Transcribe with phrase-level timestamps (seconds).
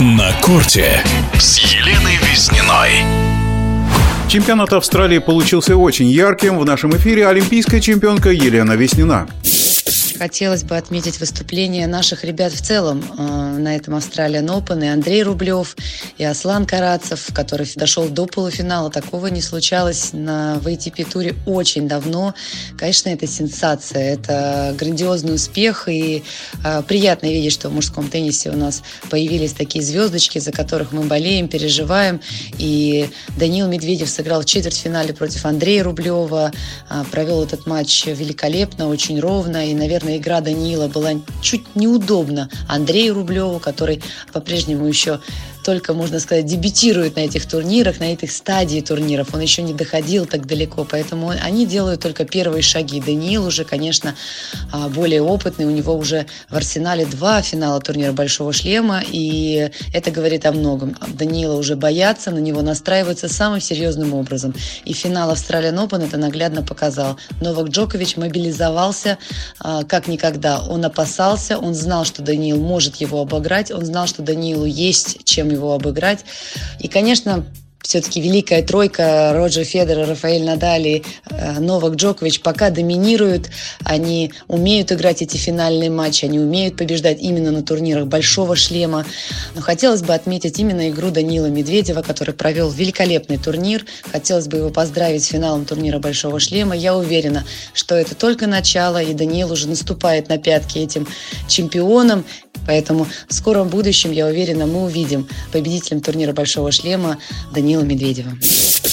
[0.00, 1.02] На корте
[1.40, 3.04] с Еленой Визниной.
[4.28, 6.56] Чемпионат Австралии получился очень ярким.
[6.56, 9.26] В нашем эфире олимпийская чемпионка Елена Веснина.
[10.18, 14.84] Хотелось бы отметить выступление наших ребят в целом э, на этом Australian Open.
[14.84, 15.76] И Андрей Рублев,
[16.16, 18.90] и Аслан Карацев, который дошел до полуфинала.
[18.90, 22.34] Такого не случалось на в ATP-туре очень давно.
[22.76, 25.88] Конечно, это сенсация, это грандиозный успех.
[25.88, 26.24] И
[26.64, 31.02] э, приятно видеть, что в мужском теннисе у нас появились такие звездочки, за которых мы
[31.02, 32.20] болеем, переживаем.
[32.58, 36.50] И Данил Медведев сыграл в четвертьфинале против Андрея Рублева,
[36.90, 39.70] э, провел этот матч великолепно, очень ровно.
[39.70, 41.12] И, наверное, конечно, игра Даниила была
[41.42, 45.20] чуть неудобна Андрею Рублеву, который по-прежнему еще
[45.68, 49.34] только, можно сказать, дебютирует на этих турнирах, на этих стадии турниров.
[49.34, 53.02] Он еще не доходил так далеко, поэтому они делают только первые шаги.
[53.02, 54.14] Даниил уже, конечно,
[54.72, 60.10] а, более опытный, у него уже в арсенале два финала турнира Большого Шлема, и это
[60.10, 60.96] говорит о многом.
[61.06, 64.54] Даниила уже боятся, на него настраиваются самым серьезным образом.
[64.86, 67.18] И финал Австралиан Open это наглядно показал.
[67.42, 69.18] Новак Джокович мобилизовался
[69.60, 70.60] а, как никогда.
[70.60, 75.50] Он опасался, он знал, что Даниил может его обыграть, он знал, что Даниилу есть чем
[75.50, 76.24] его его обыграть.
[76.80, 77.44] И, конечно,
[77.88, 83.48] все-таки великая тройка Роджер Федер, Рафаэль Надаль и э, Новак Джокович пока доминируют.
[83.84, 89.06] Они умеют играть эти финальные матчи, они умеют побеждать именно на турнирах большого шлема.
[89.54, 93.86] Но хотелось бы отметить именно игру Данила Медведева, который провел великолепный турнир.
[94.10, 96.76] Хотелось бы его поздравить с финалом турнира большого шлема.
[96.76, 101.06] Я уверена, что это только начало, и Даниил уже наступает на пятки этим
[101.48, 102.24] чемпионам.
[102.68, 107.16] Поэтому в скором будущем, я уверена, мы увидим победителем турнира большого шлема
[107.54, 108.32] Данила Медведева.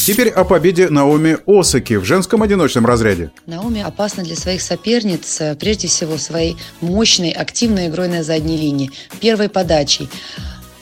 [0.06, 3.32] Теперь о победе Наоми Осаки в женском одиночном разряде.
[3.48, 8.92] Наоми опасна для своих соперниц, э, прежде всего, своей мощной, активной игрой на задней линии,
[9.20, 10.10] первой подачей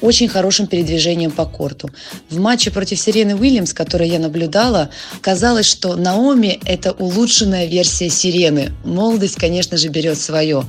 [0.03, 1.89] очень хорошим передвижением по корту.
[2.29, 4.89] В матче против Сирены Уильямс, который я наблюдала,
[5.21, 8.73] казалось, что Наоми– это улучшенная версия Сирены.
[8.83, 10.65] Молодость, конечно же, берет свое.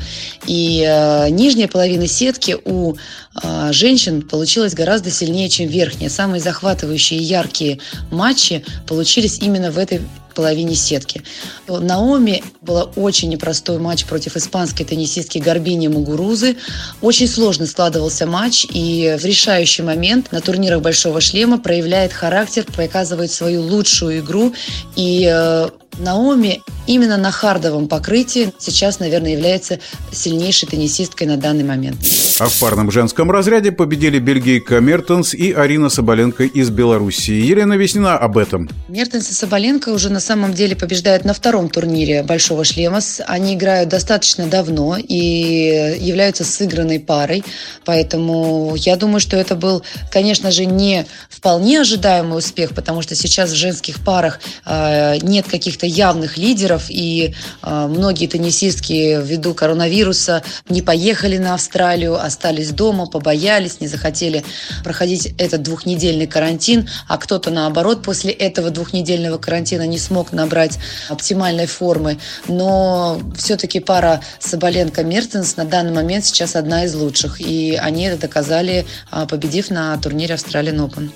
[0.47, 6.11] И э, нижняя половина сетки у э, женщин получилась гораздо сильнее, чем верхняя.
[6.11, 7.81] Самые захватывающие и яркие
[8.13, 10.01] матчи получились именно в этой
[10.35, 11.23] половине сетки.
[11.69, 16.57] Наоми была очень непростой матч против испанской теннисистки Горбини Мугурузы.
[17.01, 23.31] Очень сложно складывался матч, и в решающий момент на турнирах Большого Шлема проявляет характер, показывает
[23.31, 24.55] свою лучшую игру
[24.97, 25.69] и э,
[25.99, 29.79] Наоми именно на хардовом покрытии сейчас, наверное, является
[30.13, 31.97] сильнейшей теннисисткой на данный момент.
[32.41, 37.35] А в парном женском разряде победили бельгийка Мертенс и Арина Соболенко из Белоруссии.
[37.35, 38.69] Елена Веснина об этом.
[38.89, 43.01] Мертенс и Соболенко уже на самом деле побеждают на втором турнире Большого шлема.
[43.27, 47.45] Они играют достаточно давно и являются сыгранной парой.
[47.85, 53.51] Поэтому я думаю, что это был, конечно же, не вполне ожидаемый успех, потому что сейчас
[53.51, 60.43] в женских парах э, нет каких-то каких-то явных лидеров, и э, многие теннисистки ввиду коронавируса
[60.69, 64.45] не поехали на Австралию, остались дома, побоялись, не захотели
[64.83, 70.79] проходить этот двухнедельный карантин, а кто-то наоборот после этого двухнедельного карантина не смог набрать
[71.09, 72.19] оптимальной формы.
[72.49, 78.87] Но все-таки пара Соболенко-Мертенс на данный момент сейчас одна из лучших, и они это доказали,
[79.11, 81.11] а, победив на турнире Australian Open.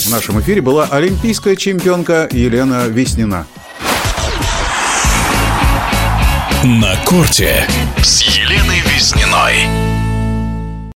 [0.00, 3.46] В нашем эфире была олимпийская чемпионка Елена Веснина.
[6.64, 7.66] На корте
[8.02, 9.99] с Еленой Визниной.